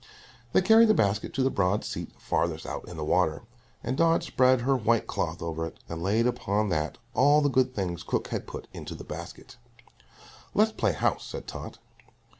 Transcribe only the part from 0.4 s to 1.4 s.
They carried the basket